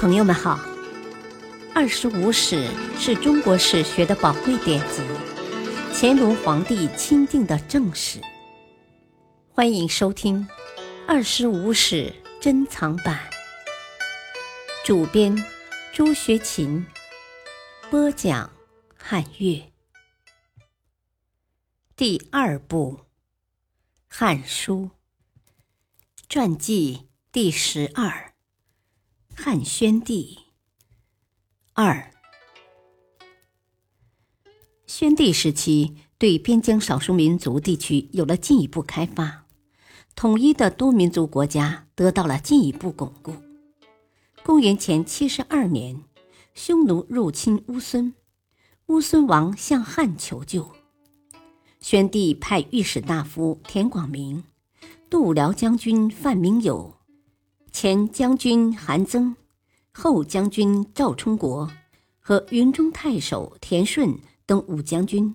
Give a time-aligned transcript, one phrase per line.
[0.00, 0.56] 朋友们好，
[1.74, 2.66] 《二十五史》
[2.98, 5.02] 是中国史学的宝贵典籍，
[5.92, 8.18] 乾隆皇帝钦定的正史。
[9.50, 10.48] 欢迎收听
[11.06, 13.20] 《二十五史珍藏版》，
[14.86, 15.36] 主编
[15.92, 16.86] 朱学勤，
[17.90, 18.50] 播讲
[18.96, 19.70] 汉乐。
[21.94, 23.00] 第二部
[24.08, 24.88] 《汉书》
[26.26, 28.29] 传记第十二。
[29.42, 30.38] 汉宣帝
[31.72, 32.12] 二，
[34.86, 39.46] 宣帝时期对边疆少数民族地区有了进一步开发，
[40.14, 43.34] 统一的多民族国家得到了进一步巩固。
[44.44, 46.04] 公元前七十二年，
[46.52, 48.12] 匈奴入侵乌孙，
[48.88, 50.70] 乌孙王向汉求救，
[51.80, 54.44] 宣帝派御史大夫田广明、
[55.08, 56.99] 度辽将军范明友。
[57.72, 59.36] 前将军韩增、
[59.92, 61.70] 后将军赵充国
[62.18, 65.34] 和云中太守田顺等五将军，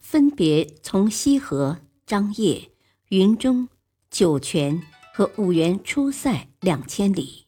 [0.00, 2.72] 分别从西河、张掖、
[3.10, 3.68] 云中、
[4.10, 4.82] 酒泉
[5.14, 7.44] 和五原出塞两千里，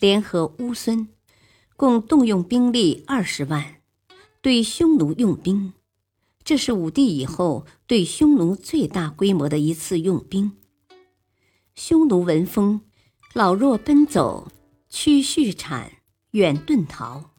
[0.00, 1.08] 联合乌孙，
[1.76, 3.76] 共动用兵力二十万，
[4.40, 5.74] 对匈奴用兵。
[6.42, 10.52] 这是武帝以后对匈奴最大规模的一次用兵。
[11.74, 12.80] 匈奴闻风。
[13.36, 14.46] 老弱奔走，
[14.88, 15.90] 屈续产，
[16.30, 17.32] 远遁逃。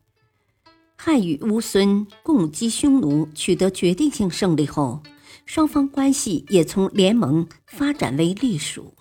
[0.98, 5.02] 汉与乌孙共击匈奴，取得决定性胜利后，
[5.46, 8.94] 双方关系也从联盟发展为隶属。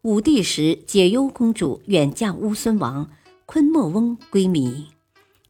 [0.00, 3.10] 武帝时，解忧公主远嫁乌孙王
[3.44, 4.86] 昆莫翁归靡，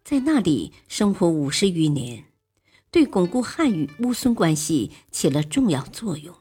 [0.02, 2.24] 在那里生活五十余年，
[2.90, 6.34] 对巩固汉与乌孙关系起了重要作用。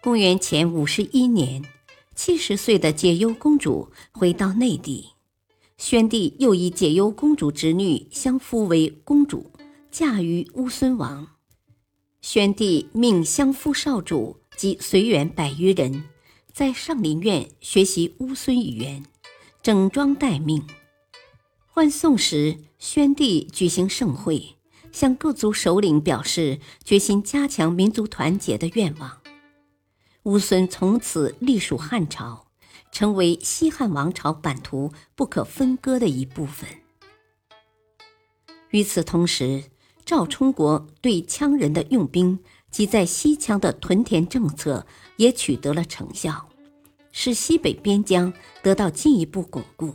[0.00, 1.62] 公元前五十一年。
[2.14, 5.10] 七十岁的解忧公主回到内地，
[5.76, 9.50] 宣帝又以解忧公主侄女相夫为公主，
[9.90, 11.26] 嫁于乌孙王。
[12.20, 16.04] 宣帝命相夫少主及随员百余人，
[16.52, 19.04] 在上林苑学习乌孙语言，
[19.60, 20.62] 整装待命。
[21.66, 24.54] 欢送时，宣帝举行盛会，
[24.92, 29.23] 向各族首领表示决心加强民族团结的愿望。
[30.24, 32.46] 乌孙从此隶属汉朝，
[32.90, 36.66] 成为西汉王朝版图不可分割的一部分。
[38.70, 39.64] 与此同时，
[40.06, 42.38] 赵充国对羌人的用兵
[42.70, 44.86] 及在西羌的屯田政策
[45.18, 46.48] 也取得了成效，
[47.12, 48.32] 使西北边疆
[48.62, 49.94] 得到进一步巩固。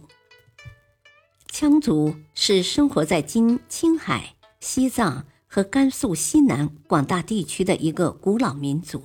[1.51, 9.03] 羌族是生活在今青海、西藏和甘肃西南广大地区的一个古老民族。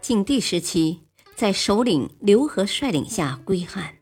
[0.00, 1.00] 景帝时期，
[1.36, 3.98] 在首领刘和率领下归汉，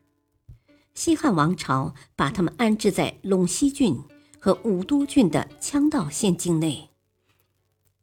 [0.93, 4.01] 西汉王朝把他们安置在陇西郡
[4.39, 6.89] 和武都郡的羌道县境内。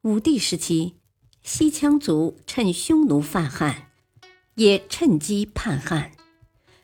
[0.03, 0.97] 武帝时期，
[1.43, 3.91] 西羌族趁匈奴犯汉，
[4.57, 6.13] 也趁机叛汉。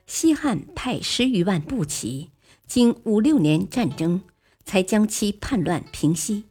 [0.06, 2.30] 西汉派十余万步骑，
[2.66, 4.22] 经五六年战争，
[4.64, 6.44] 才将其叛乱平息。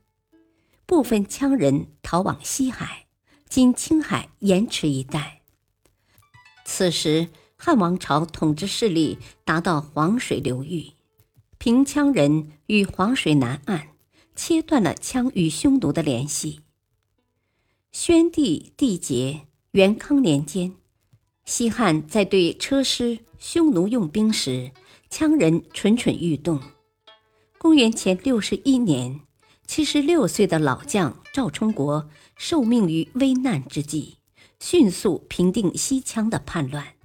[0.86, 3.08] 部分羌人逃往西海。
[3.50, 5.42] 今青海盐池一带。
[6.66, 10.92] 此时，汉王朝统治势力达到黄水流域，
[11.58, 13.90] 平羌人与黄水南岸
[14.36, 16.60] 切断了羌与匈奴的联系。
[17.92, 20.76] 宣帝缔结元康年间，
[21.44, 24.72] 西汉在对车师、匈奴用兵时，
[25.10, 26.62] 羌人蠢蠢欲动。
[27.58, 29.22] 公元前六十一年。
[29.70, 34.18] 七十六岁的老将赵充国受命于危难之际，
[34.60, 36.96] 迅速平定西羌的叛乱，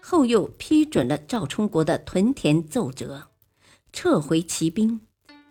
[0.00, 3.28] 后又批准了赵充国的屯田奏折，
[3.92, 5.02] 撤回骑兵，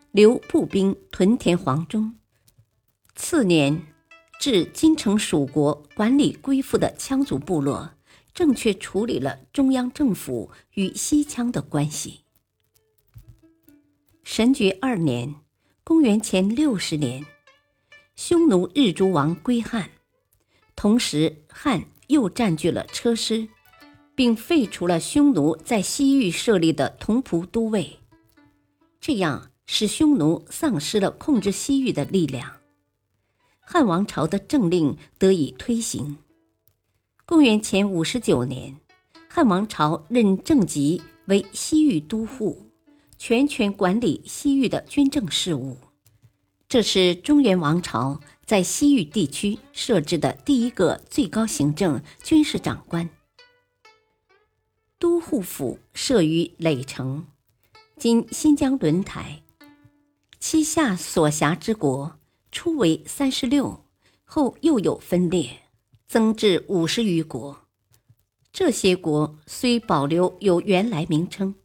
[0.09, 2.15] 留步兵屯田黄忠。
[3.13, 3.85] 次年，
[4.39, 7.91] 至金城蜀国管理归附的羌族部落，
[8.33, 12.21] 正确处理了中央政府与西羌的关系。
[14.23, 15.35] 神爵二年。
[15.89, 17.25] 公元前六十年，
[18.15, 19.89] 匈奴日逐王归汉，
[20.75, 23.47] 同时汉又占据了车师，
[24.13, 27.97] 并废除了匈奴在西域设立的同仆都尉，
[29.01, 32.57] 这样使匈奴丧失了控制西域的力量。
[33.59, 36.19] 汉王朝的政令得以推行。
[37.25, 38.77] 公元前五十九年，
[39.27, 42.68] 汉王朝任郑吉为西域都护。
[43.21, 45.75] 全权管理西域的军政事务，
[46.69, 53.09] 这是中原王朝在西域地区设置的第一个最高行政军事长官。
[54.97, 57.27] 都护府设于垒城
[57.99, 59.43] （今新疆轮台），
[60.39, 62.17] 其下所辖之国
[62.53, 63.83] 初为三十六，
[64.23, 65.63] 后又有分裂，
[66.07, 67.65] 增至五十余国。
[68.53, 71.55] 这些国虽保留有原来名称，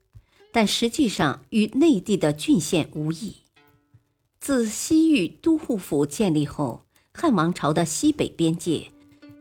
[0.54, 3.38] 但实际上与内地的郡县无异。
[4.38, 8.92] 自西域都护府建立后，汉王朝的西北边界，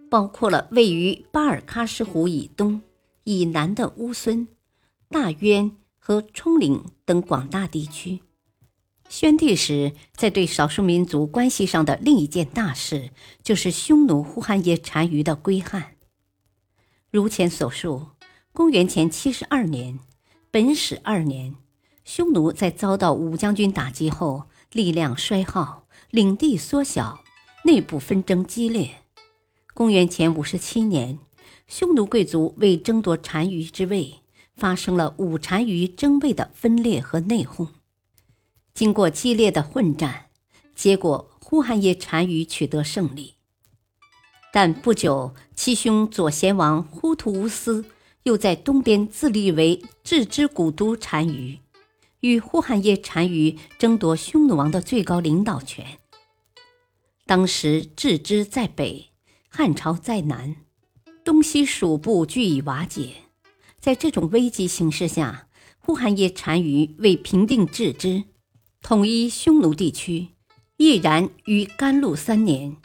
[0.09, 2.81] 包括了位于巴尔喀什湖以东、
[3.25, 4.47] 以南的乌孙、
[5.07, 8.21] 大渊和冲岭等广大地区。
[9.07, 13.11] 宣帝时，在对少数民族关系上的另一件大事，
[13.43, 15.95] 就是匈奴呼韩邪单于的归汉。
[17.11, 18.07] 如前所述，
[18.51, 19.99] 公元前七十二年，
[20.53, 21.55] 本始二年，
[22.05, 27.23] 匈奴在遭到武将军打击后，力量衰耗，领地缩小，
[27.63, 29.01] 内部纷争激烈。
[29.73, 31.17] 公元前五十七年，
[31.65, 34.19] 匈奴贵族为争夺单于之位，
[34.55, 37.69] 发生了武单于争位的分裂和内讧。
[38.75, 40.27] 经过激烈的混战，
[40.75, 43.33] 结果呼韩邪单于取得胜利。
[44.51, 47.85] 但不久，七兄左贤王忽图乌斯
[48.23, 51.59] 又在东边自立为郅支古都单于，
[52.21, 55.99] 与呼韩邪单于争夺匈奴王的最高领导权。
[57.25, 59.09] 当时郅支在北，
[59.49, 60.55] 汉朝在南，
[61.23, 63.13] 东西蜀部俱已瓦解。
[63.79, 65.47] 在这种危急形势下，
[65.79, 68.23] 呼韩邪单于为平定郅支，
[68.81, 70.29] 统一匈奴地区，
[70.77, 72.77] 毅然于甘露三年。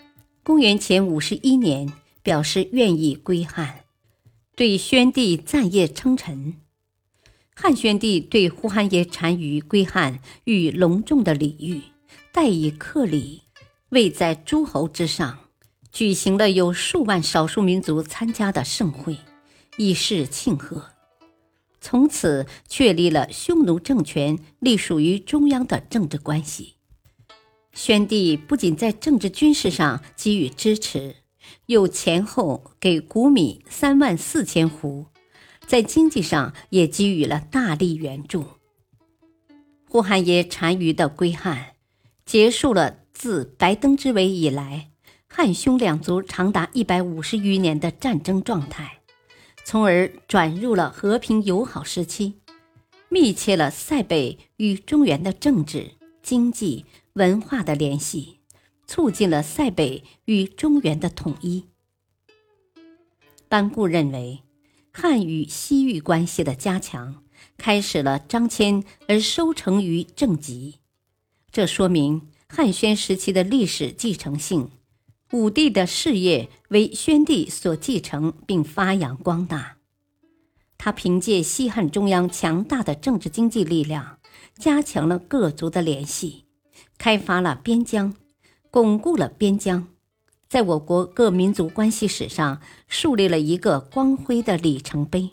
[0.42, 1.92] 公元前五十一年，
[2.22, 3.84] 表示愿意归汉，
[4.58, 6.54] 对宣帝赞业称臣。
[7.54, 11.80] 汉宣帝对呼韩邪单于归汉予隆重的礼遇，
[12.32, 13.42] 待以客礼，
[13.90, 15.38] 位在诸侯之上，
[15.92, 19.18] 举行了有数万少数民族参加的盛会，
[19.76, 20.86] 以示庆贺。
[21.80, 26.74] 从此确立了匈奴政权隶属于中央的政治关系。
[27.72, 31.14] 宣帝不仅在政治军事上给予支持，
[31.68, 35.06] 又前后给谷米三万四千斛，
[35.66, 38.44] 在经济上也给予了大力援助。
[39.86, 41.74] 呼韩邪单于的归汉，
[42.24, 44.90] 结束了自白登之围以来
[45.28, 49.00] 汉匈两族长达一百五十余年的战争状态，
[49.64, 52.40] 从而转入了和平友好时期，
[53.10, 55.92] 密切了塞北与中原的政治、
[56.22, 56.86] 经济。
[57.14, 58.37] 文化的联系，
[58.88, 61.66] 促进了塞北与中原的统一。
[63.48, 64.42] 班固认为，
[64.90, 67.22] 汉与西域关系的加强，
[67.56, 70.76] 开始了张骞而收成于正极。
[71.52, 74.70] 这说明汉宣时期的历史继承性，
[75.32, 79.76] 武帝的事业为宣帝所继承并发扬光大。
[80.76, 84.18] 他凭借西汉中央强大的政治经济力量，
[84.56, 86.44] 加强了各族的联系。
[86.96, 88.14] 开发了边疆，
[88.70, 89.88] 巩固了边疆，
[90.48, 95.30] 在我国各民族关系史上树立了一个光辉的里程碑。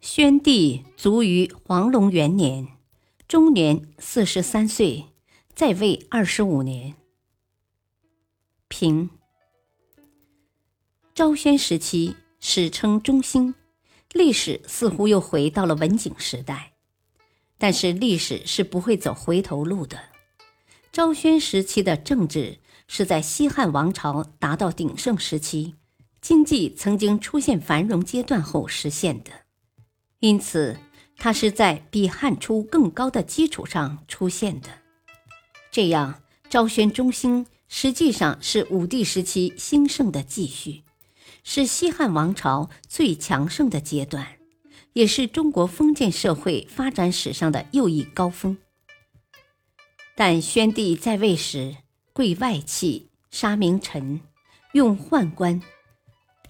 [0.00, 2.68] 宣帝卒于黄龙元年，
[3.26, 5.06] 终年四十三岁，
[5.54, 6.94] 在位二十五年。
[8.68, 9.10] 平。
[11.14, 13.54] 昭宣时期史称中兴，
[14.12, 16.74] 历史似乎又回到了文景时代。
[17.58, 19.98] 但是历史是不会走回头路的。
[20.96, 22.56] 昭宣时期的政治
[22.88, 25.74] 是在西汉王朝达到鼎盛时期，
[26.22, 29.30] 经济曾经出现繁荣阶段后实现的，
[30.20, 30.78] 因此
[31.18, 34.70] 它是在比汉初更高的基础上出现的。
[35.70, 40.84] 这样，昭宣中兴实际上是武帝时期兴盛的继续，
[41.44, 44.26] 是西汉王朝最强盛的阶段。
[44.94, 48.56] 也是中国封建社会发展史上的又一高峰。
[50.16, 51.76] 但宣帝在位时
[52.14, 54.22] 贵外戚，杀名臣，
[54.72, 55.60] 用宦官，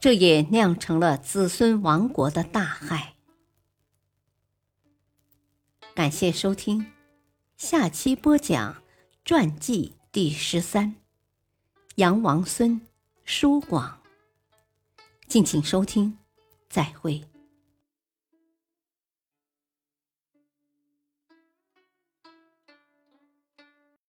[0.00, 3.14] 这也酿成了子孙亡国的大害。
[5.96, 6.86] 感谢收听，
[7.56, 8.82] 下期播讲
[9.24, 10.94] 传记第十三，
[11.96, 12.80] 杨王孙，
[13.24, 14.00] 书广。
[15.26, 16.18] 敬请收听，
[16.68, 17.24] 再会。